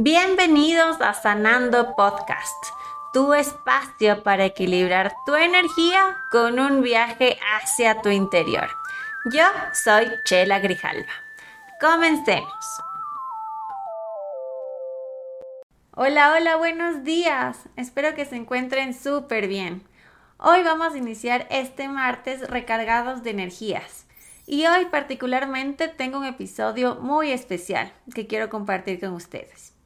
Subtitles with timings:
[0.00, 2.66] Bienvenidos a Sanando Podcast,
[3.12, 8.68] tu espacio para equilibrar tu energía con un viaje hacia tu interior.
[9.32, 9.42] Yo
[9.72, 11.10] soy Chela Grijalva.
[11.80, 12.64] Comencemos.
[15.96, 17.58] Hola, hola, buenos días.
[17.74, 19.82] Espero que se encuentren súper bien.
[20.36, 24.06] Hoy vamos a iniciar este martes recargados de energías.
[24.46, 29.76] Y hoy particularmente tengo un episodio muy especial que quiero compartir con ustedes.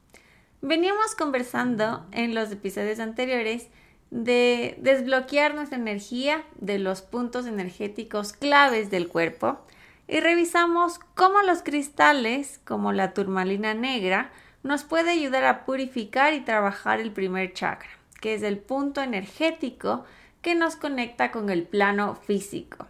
[0.65, 3.67] Veníamos conversando en los episodios anteriores
[4.11, 9.59] de desbloquear nuestra energía de los puntos energéticos claves del cuerpo
[10.07, 14.31] y revisamos cómo los cristales, como la turmalina negra,
[14.63, 17.89] nos puede ayudar a purificar y trabajar el primer chakra,
[18.21, 20.05] que es el punto energético
[20.41, 22.87] que nos conecta con el plano físico.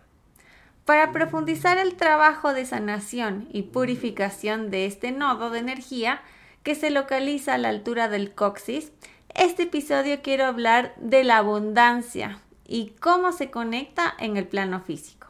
[0.86, 6.22] Para profundizar el trabajo de sanación y purificación de este nodo de energía,
[6.64, 8.92] que se localiza a la altura del coxis,
[9.36, 15.28] este episodio quiero hablar de la abundancia y cómo se conecta en el plano físico.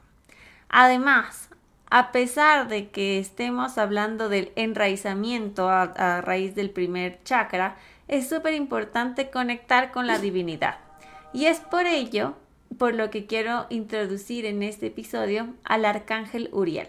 [0.69, 1.49] Además,
[1.89, 8.53] a pesar de que estemos hablando del enraizamiento a, raíz del primer chakra, es súper
[8.53, 10.77] importante conectar con la divinidad.
[11.33, 12.35] Y es por ello
[12.77, 16.87] por lo que quiero introducir en este episodio al arcángel Uriel.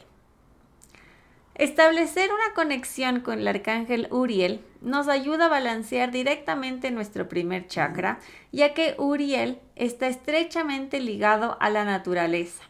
[1.54, 8.18] Establecer una conexión con el arcángel Uriel nos ayuda a balancear directamente nuestro primer chakra,
[8.50, 12.64] ya que Uriel está estrechamente ligado a la naturaleza.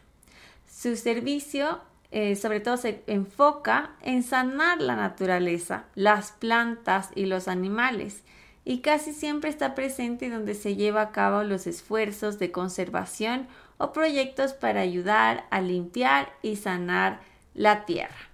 [0.71, 7.49] Su servicio eh, sobre todo se enfoca en sanar la naturaleza, las plantas y los
[7.49, 8.23] animales,
[8.67, 13.93] y casi siempre está presente donde se lleva a cabo los esfuerzos de conservación o
[13.93, 17.21] proyectos para ayudar a limpiar y sanar
[17.55, 18.34] la tierra.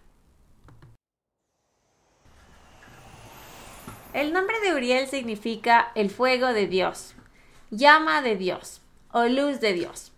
[4.13, 7.15] El nombre de Uriel significa el fuego de Dios,
[7.71, 10.11] llama de Dios o luz de Dios.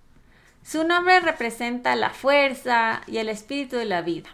[0.62, 4.30] Su nombre representa la fuerza y el espíritu de la vida.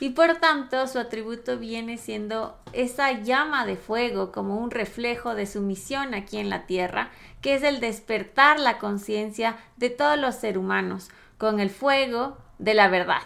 [0.00, 5.46] Y por tanto su atributo viene siendo esa llama de fuego como un reflejo de
[5.46, 10.34] su misión aquí en la tierra, que es el despertar la conciencia de todos los
[10.34, 13.22] seres humanos con el fuego de la verdad.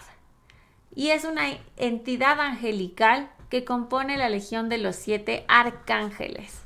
[0.95, 6.65] Y es una entidad angelical que compone la Legión de los Siete Arcángeles.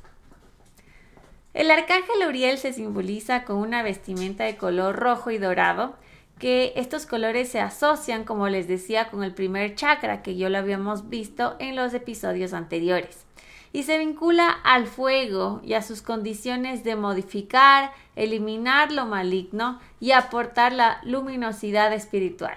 [1.52, 5.96] El arcángel Uriel se simboliza con una vestimenta de color rojo y dorado,
[6.38, 10.58] que estos colores se asocian, como les decía, con el primer chakra que yo lo
[10.58, 13.26] habíamos visto en los episodios anteriores,
[13.72, 20.12] y se vincula al fuego y a sus condiciones de modificar, eliminar lo maligno y
[20.12, 22.56] aportar la luminosidad espiritual.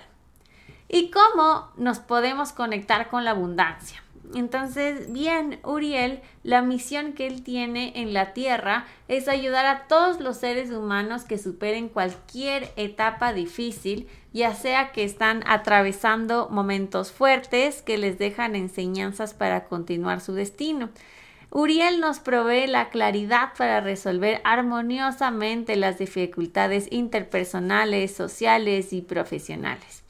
[0.87, 4.02] ¿Y cómo nos podemos conectar con la abundancia?
[4.33, 10.19] Entonces, bien, Uriel, la misión que él tiene en la Tierra es ayudar a todos
[10.19, 17.83] los seres humanos que superen cualquier etapa difícil, ya sea que están atravesando momentos fuertes
[17.83, 20.89] que les dejan enseñanzas para continuar su destino.
[21.51, 30.02] Uriel nos provee la claridad para resolver armoniosamente las dificultades interpersonales, sociales y profesionales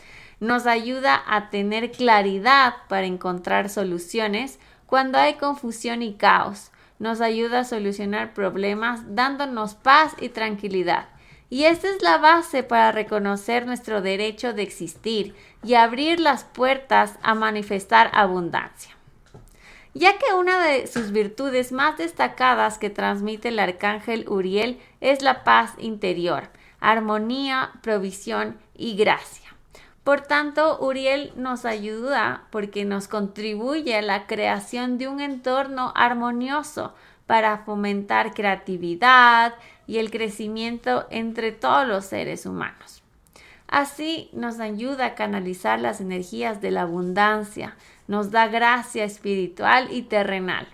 [0.43, 6.71] nos ayuda a tener claridad para encontrar soluciones cuando hay confusión y caos.
[6.99, 11.07] Nos ayuda a solucionar problemas dándonos paz y tranquilidad.
[11.49, 15.33] Y esta es la base para reconocer nuestro derecho de existir
[15.63, 18.97] y abrir las puertas a manifestar abundancia.
[19.93, 25.45] Ya que una de sus virtudes más destacadas que transmite el arcángel Uriel es la
[25.45, 26.49] paz interior,
[26.81, 29.52] armonía, provisión y gracia.
[30.03, 36.93] Por tanto, Uriel nos ayuda porque nos contribuye a la creación de un entorno armonioso
[37.25, 39.53] para fomentar creatividad
[39.87, 43.01] y el crecimiento entre todos los seres humanos.
[43.67, 47.75] Así nos ayuda a canalizar las energías de la abundancia,
[48.07, 50.67] nos da gracia espiritual y terrenal,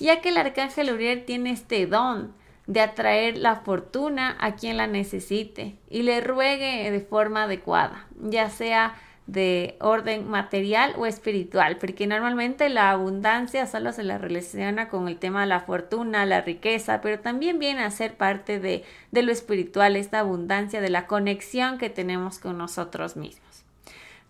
[0.00, 2.34] ya que el arcángel Uriel tiene este don
[2.66, 8.50] de atraer la fortuna a quien la necesite y le ruegue de forma adecuada, ya
[8.50, 8.94] sea
[9.26, 15.18] de orden material o espiritual, porque normalmente la abundancia solo se la relaciona con el
[15.18, 19.32] tema de la fortuna, la riqueza, pero también viene a ser parte de, de lo
[19.32, 23.64] espiritual, esta abundancia de la conexión que tenemos con nosotros mismos.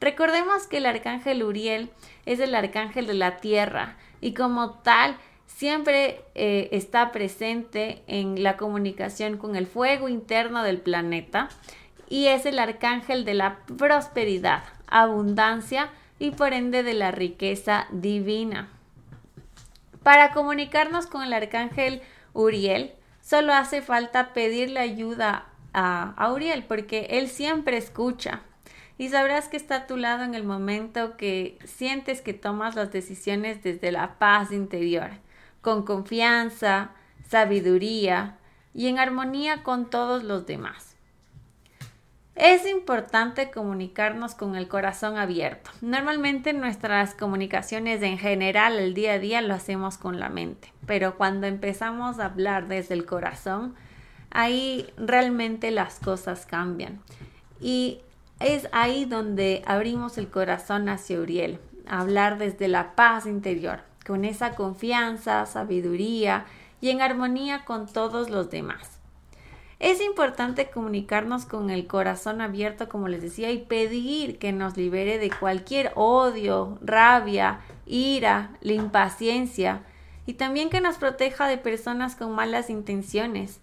[0.00, 1.90] Recordemos que el arcángel Uriel
[2.26, 5.16] es el arcángel de la tierra y como tal
[5.56, 11.48] siempre eh, está presente en la comunicación con el fuego interno del planeta
[12.08, 18.68] y es el arcángel de la prosperidad, abundancia y por ende de la riqueza divina.
[20.02, 22.02] Para comunicarnos con el arcángel
[22.32, 28.42] Uriel, solo hace falta pedirle ayuda a, a Uriel, porque él siempre escucha.
[28.98, 32.92] Y sabrás que está a tu lado en el momento que sientes que tomas las
[32.92, 35.10] decisiones desde la paz interior,
[35.62, 36.90] con confianza,
[37.28, 38.36] sabiduría
[38.74, 40.92] y en armonía con todos los demás.
[42.34, 45.70] Es importante comunicarnos con el corazón abierto.
[45.82, 51.16] Normalmente nuestras comunicaciones en general el día a día lo hacemos con la mente, pero
[51.16, 53.74] cuando empezamos a hablar desde el corazón,
[54.30, 57.00] ahí realmente las cosas cambian.
[57.60, 58.00] Y
[58.40, 64.54] es ahí donde abrimos el corazón hacia Uriel, hablar desde la paz interior, con esa
[64.54, 66.46] confianza, sabiduría
[66.80, 68.98] y en armonía con todos los demás.
[69.78, 75.18] Es importante comunicarnos con el corazón abierto, como les decía, y pedir que nos libere
[75.18, 79.82] de cualquier odio, rabia, ira, la impaciencia,
[80.24, 83.58] y también que nos proteja de personas con malas intenciones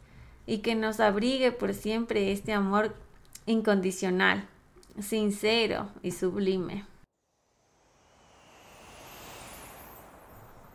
[0.46, 2.94] y que nos abrigue por siempre este amor
[3.46, 4.46] incondicional,
[5.00, 6.86] sincero y sublime.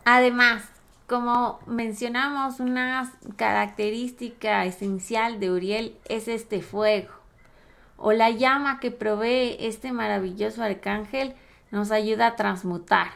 [0.05, 0.63] Además,
[1.07, 7.09] como mencionamos, una característica esencial de Uriel es este fuego
[7.97, 11.33] o la llama que provee este maravilloso arcángel
[11.71, 13.07] nos ayuda a transmutar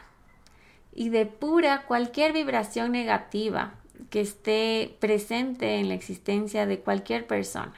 [0.92, 3.74] y depura cualquier vibración negativa
[4.10, 7.74] que esté presente en la existencia de cualquier persona.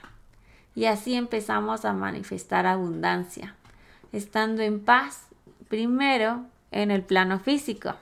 [0.74, 3.56] Y así empezamos a manifestar abundancia,
[4.12, 5.26] estando en paz
[5.68, 7.94] primero en el plano físico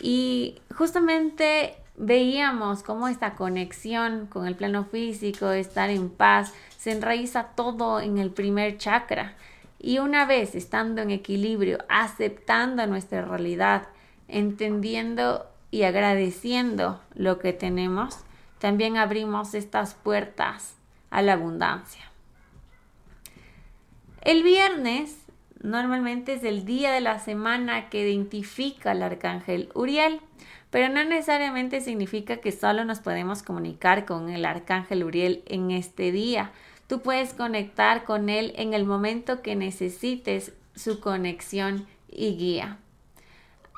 [0.00, 7.48] y justamente veíamos cómo esta conexión con el plano físico, estar en paz, se enraiza
[7.54, 9.34] todo en el primer chakra.
[9.78, 13.88] Y una vez estando en equilibrio, aceptando nuestra realidad,
[14.28, 18.18] entendiendo y agradeciendo lo que tenemos,
[18.58, 20.74] también abrimos estas puertas
[21.10, 22.10] a la abundancia.
[24.22, 25.25] El viernes
[25.62, 30.20] Normalmente es el día de la semana que identifica al arcángel Uriel,
[30.70, 36.12] pero no necesariamente significa que solo nos podemos comunicar con el arcángel Uriel en este
[36.12, 36.50] día.
[36.86, 42.78] Tú puedes conectar con él en el momento que necesites su conexión y guía.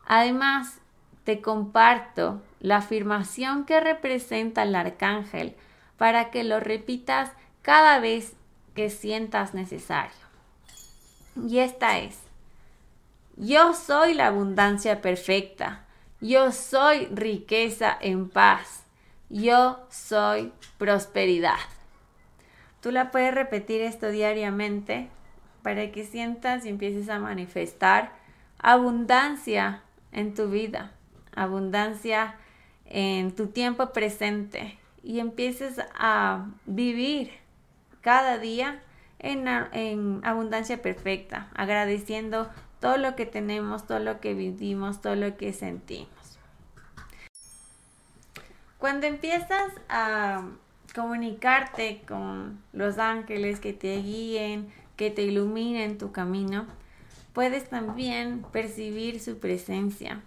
[0.07, 0.81] Además,
[1.25, 5.55] te comparto la afirmación que representa el arcángel
[5.97, 7.31] para que lo repitas
[7.63, 8.35] cada vez
[8.75, 10.28] que sientas necesario.
[11.37, 12.19] Y esta es,
[13.37, 15.85] yo soy la abundancia perfecta,
[16.21, 18.83] yo soy riqueza en paz,
[19.29, 21.59] yo soy prosperidad.
[22.81, 25.09] Tú la puedes repetir esto diariamente
[25.63, 28.13] para que sientas y empieces a manifestar
[28.59, 29.83] abundancia
[30.13, 30.93] en tu vida,
[31.35, 32.37] abundancia
[32.87, 37.33] en tu tiempo presente y empieces a vivir
[38.01, 38.83] cada día
[39.19, 42.49] en, abundancia perfecta, agradeciendo
[42.81, 46.09] todo lo que tenemos, todo lo que vivimos, todo lo que sentimos.
[48.79, 50.45] Cuando empiezas a
[50.95, 56.67] comunicarte con los ángeles que te guíen, que te iluminen tu camino,
[57.33, 60.23] puedes también percibir su presencia.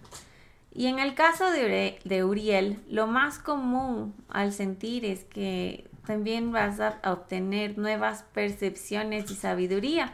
[0.74, 6.80] Y en el caso de Uriel, lo más común al sentir es que también vas
[6.80, 10.12] a obtener nuevas percepciones y sabiduría,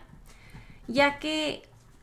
[0.87, 1.63] ya que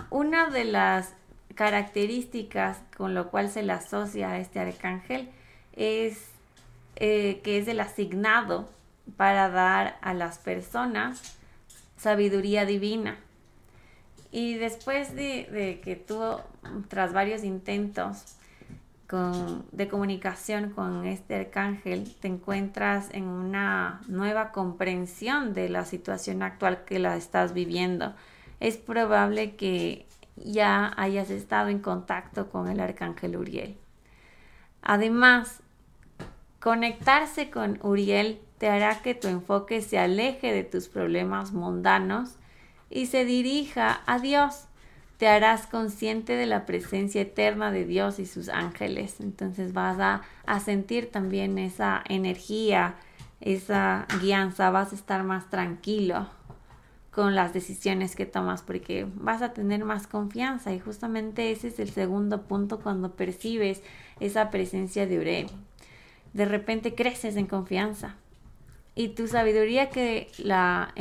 [0.10, 1.14] una de las
[1.54, 5.30] características con lo cual se le asocia a este arcángel
[5.74, 6.30] es
[6.98, 8.70] eh, que es el asignado
[9.18, 11.38] para dar a las personas
[11.98, 13.18] sabiduría divina.
[14.32, 16.20] Y después de, de que tú,
[16.90, 18.36] tras varios intentos,
[19.08, 26.86] de comunicación con este arcángel, te encuentras en una nueva comprensión de la situación actual
[26.86, 28.14] que la estás viviendo.
[28.60, 33.78] Es probable que ya hayas estado en contacto con el arcángel Uriel.
[34.82, 35.62] Además,
[36.60, 42.38] conectarse con Uriel te hará que tu enfoque se aleje de tus problemas mundanos
[42.90, 44.68] y se dirija a Dios
[45.18, 49.20] te harás consciente de la presencia eterna de Dios y sus ángeles.
[49.20, 52.96] Entonces vas a, sentir también esa energía,
[53.40, 56.28] esa guianza, vas a estar más tranquilo
[57.12, 61.80] con las decisiones que tomas porque vas a tener más confianza y justamente ese es
[61.80, 63.82] el segundo punto cuando percibes
[64.20, 65.46] esa presencia de Ure.
[66.34, 68.16] De repente creces en confianza
[68.96, 70.94] y tu sabiduría que la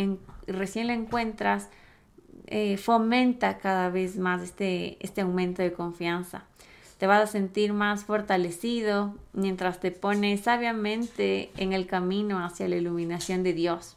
[0.46, 1.68] recién la encuentras
[2.46, 6.44] eh, fomenta cada vez más este, este aumento de confianza.
[6.98, 12.76] te vas a sentir más fortalecido mientras te pones sabiamente en el camino hacia la
[12.76, 13.96] iluminación de Dios.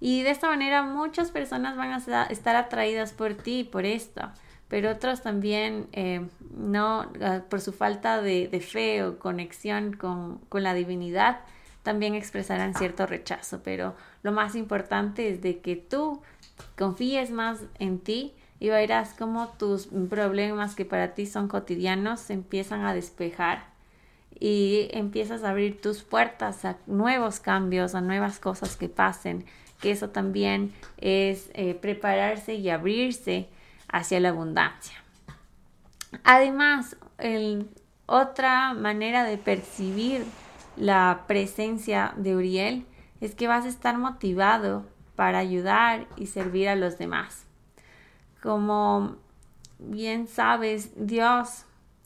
[0.00, 4.22] Y de esta manera muchas personas van a estar atraídas por ti, por esto,
[4.66, 10.62] pero otros también eh, no, ah, por su falta de, fe o conexión con, con
[10.62, 11.40] la divinidad,
[11.82, 13.62] también expresarán cierto rechazo.
[13.62, 16.22] Pero lo más importante es de que tú
[16.76, 22.34] confíes más en ti y verás cómo tus problemas que para ti son cotidianos se
[22.34, 23.72] empiezan a despejar
[24.38, 29.44] y empiezas a abrir tus puertas a nuevos cambios, a nuevas cosas que pasen,
[29.80, 33.48] que eso también es eh, prepararse y abrirse
[33.88, 34.94] hacia la abundancia.
[36.24, 36.96] Además,
[38.06, 40.24] otra manera de percibir
[40.76, 42.86] la presencia de Uriel
[43.20, 44.84] es que vas a estar motivado
[45.16, 47.46] para ayudar y servir a los demás.
[48.42, 49.16] Como
[49.78, 51.64] bien sabes, Dios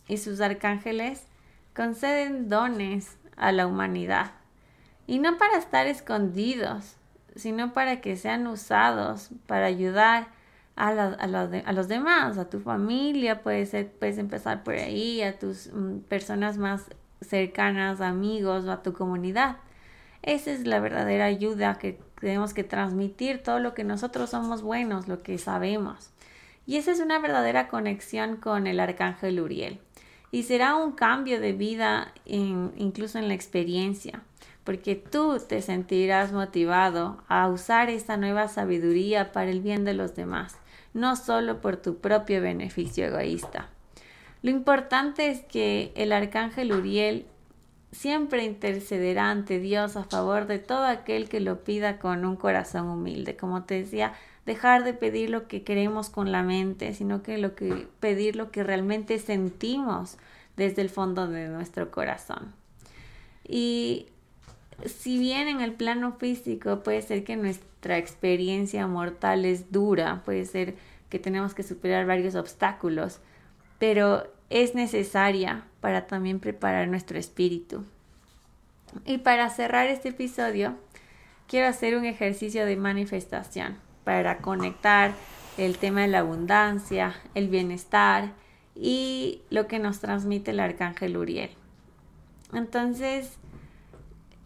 [0.09, 1.27] y sus arcángeles
[1.75, 4.33] conceden dones a la humanidad.
[5.07, 6.97] Y no para estar escondidos,
[7.37, 10.29] sino para que sean usados para ayudar
[10.75, 10.93] a,
[11.73, 16.91] los demás, a tu familia, puedes, puedes empezar por ahí, a tus mm, personas más
[17.21, 19.57] cercanas, amigos o a tu comunidad.
[20.23, 25.07] Esa es la verdadera ayuda que tenemos que transmitir, todo lo que nosotros somos buenos,
[25.07, 26.11] lo que sabemos.
[26.67, 29.79] Y esa es una verdadera conexión con el arcángel Uriel.
[30.33, 34.23] Y será un cambio de vida incluso en la experiencia,
[34.65, 40.17] porque tú te sentirás motivado a usar esta nueva sabiduría para el bien de los
[40.17, 40.57] demás,
[40.93, 43.69] no solo por tu propio beneficio egoísta.
[44.47, 47.27] Lo importante es que el arcángel Uriel
[47.91, 52.87] siempre intercederá ante Dios a favor de todo aquel que lo pida con un corazón
[52.87, 53.37] humilde.
[53.37, 58.37] Como te decía, dejar de pedir lo que queremos con la mente, sino que pedir
[58.37, 60.17] lo que realmente sentimos
[60.57, 62.55] desde el fondo de nuestro corazón.
[63.49, 64.07] Y
[64.85, 70.45] si bien en el plano físico puede ser que nuestra experiencia mortal es dura, puede
[70.45, 70.77] ser
[71.11, 73.19] que tenemos que superar varios obstáculos,
[73.81, 77.85] pero es necesaria para también preparar nuestro espíritu.
[79.05, 80.75] Y para cerrar este episodio,
[81.47, 85.13] quiero hacer un ejercicio de manifestación para conectar
[85.59, 88.33] el tema de la abundancia, el bienestar
[88.75, 91.51] y lo que nos transmite el arcángel Uriel.
[92.53, 93.39] Entonces,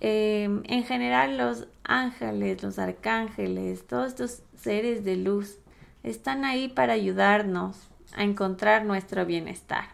[0.00, 5.59] em, en general los ángeles, los arcángeles, todos estos seres de luz
[6.02, 9.85] están ahí para ayudarnos a encontrar nuestro bienestar.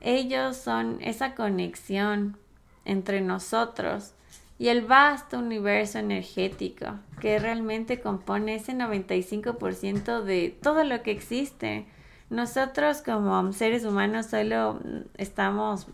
[0.00, 2.36] Ellos son esa conexión
[2.84, 4.14] entre nosotros
[4.58, 6.86] y el vasto universo energético
[7.20, 11.86] que realmente compone ese 95% de todo lo que existe.
[12.30, 14.80] Nosotros como seres humanos solo
[15.16, 15.86] estamos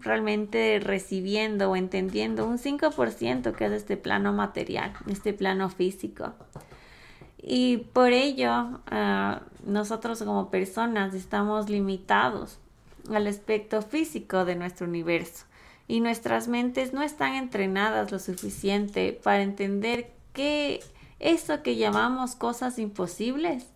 [0.00, 6.34] realmente recibiendo o entendiendo un 5% que es este plano material, este plano físico.
[7.48, 12.58] Y por ello, ah, nosotros como personas estamos limitados
[13.08, 15.44] al aspecto físico de nuestro universo
[15.86, 20.80] y nuestras mentes no están entrenadas lo suficiente para entender que
[21.20, 23.68] eso que llamamos cosas imposibles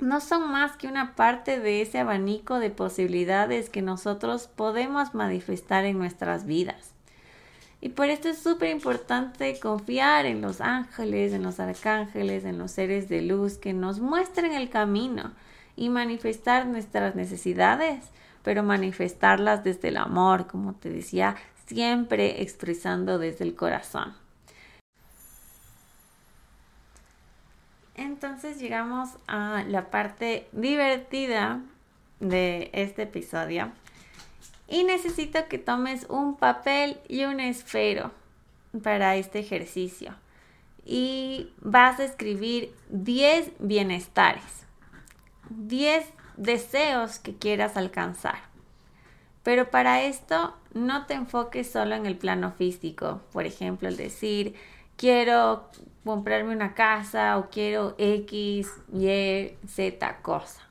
[0.00, 5.84] no son más que una parte de ese abanico de posibilidades que nosotros podemos manifestar
[5.84, 6.89] en nuestras vidas.
[7.82, 12.72] Y por esto es súper importante confiar en los ángeles, en los arcángeles, en los
[12.72, 15.32] seres de luz que nos muestren el camino
[15.76, 18.04] y manifestar nuestras necesidades,
[18.42, 24.14] pero manifestarlas desde el amor, como te decía, siempre expresando desde el corazón.
[27.94, 31.60] Entonces llegamos a la parte divertida
[32.18, 33.72] de este episodio
[34.70, 38.12] y necesito que tomes un papel y un esfero
[38.82, 40.14] para este ejercicio.
[40.86, 44.64] Y vas a escribir 10 bienestares,
[45.50, 48.38] 10 deseos que quieras alcanzar.
[49.42, 53.20] Pero para esto no te enfoques solo en el plano físico.
[53.32, 54.54] Por ejemplo, el decir,
[54.96, 55.68] quiero
[56.04, 60.62] comprarme una casa o quiero X, Y, Z cosa.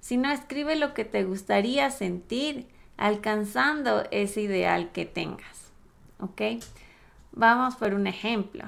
[0.00, 5.72] Sino escribe lo que te gustaría sentir alcanzando ese ideal que tengas.
[6.20, 6.62] ¿Ok?
[7.32, 8.64] Vamos por un ejemplo.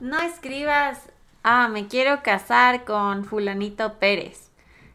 [0.00, 1.10] No escribas,
[1.42, 4.50] ah, me quiero casar con fulanito Pérez.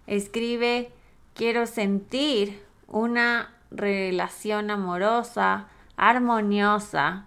[0.05, 0.91] Escribe,
[1.33, 7.25] quiero sentir una relación amorosa, armoniosa,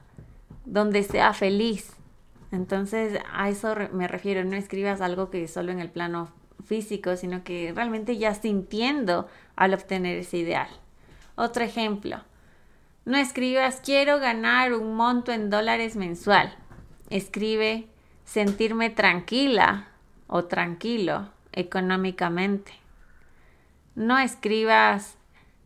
[0.65, 1.97] donde sea feliz.
[2.53, 6.29] Entonces, a eso me refiero, no escribas algo que solo en el plano
[6.71, 10.69] físico, sino que realmente ya sintiendo al obtener ese ideal.
[11.35, 12.23] Otro ejemplo,
[13.05, 16.57] no escribas quiero ganar un monto en dólares mensual.
[17.09, 17.89] Escribe
[18.25, 19.89] sentirme tranquila
[20.29, 22.73] o tranquilo económicamente.
[23.97, 25.17] No escribas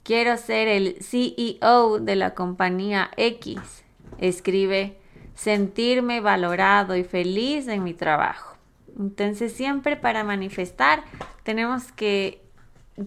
[0.05, 3.85] quiero ser el CEO de la compañía X.
[4.17, 4.97] Escribe
[5.35, 8.54] sentirme valorado y feliz en mi trabajo.
[8.99, 11.05] Entonces siempre para manifestar
[11.43, 12.43] tenemos que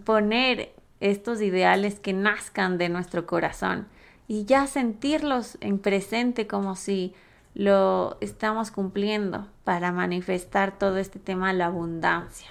[0.04, 3.88] poner estos ideales que nazcan de nuestro corazón
[4.28, 7.14] y ya sentirlos en presente como si
[7.54, 12.50] lo estamos cumpliendo para manifestar todo este tema la abundancia.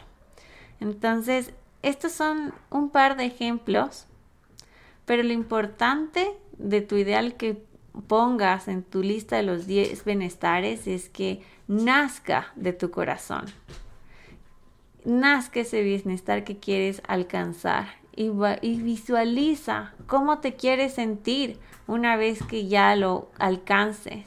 [0.80, 1.52] Entonces,
[1.82, 4.06] estos son un par de ejemplos,
[5.04, 7.62] pero lo importante de tu ideal que
[8.08, 13.46] pongas en tu lista de los 10 bienestares es que nazca de tu corazón.
[15.04, 18.30] Nazca ese bienestar que quieres alcanzar y,
[18.62, 24.24] y, visualiza cómo te quieres sentir una vez que ya lo alcances.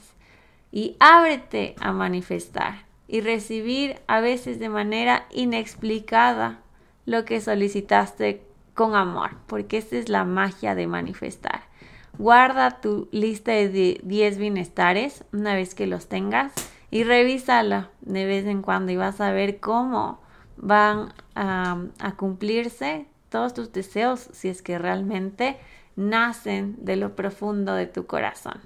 [0.72, 6.60] Y ábrete a manifestar y recibir a veces de manera inexplicada
[7.06, 8.42] lo que solicitaste
[8.74, 11.69] con amor, porque esta es la magia de manifestar.
[12.18, 16.52] Guarda tu lista de 10 bienestares una vez que los tengas
[16.90, 20.20] y revísala de vez en cuando y vas a ver cómo
[20.56, 21.76] van a,
[22.16, 25.58] cumplirse todos tus deseos si es que realmente
[25.96, 28.60] nacen de lo profundo de tu corazón.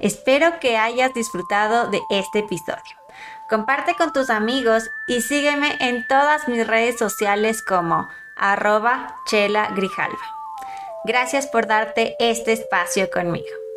[0.00, 2.96] Espero que hayas disfrutado de este episodio.
[3.50, 10.37] Comparte con tus amigos y sígueme en todas mis redes sociales como arroba chela grijalva.
[11.04, 13.67] Gracias por darte este espacio conmigo.